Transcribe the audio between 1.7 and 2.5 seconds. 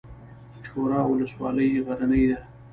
غرنۍ ده؟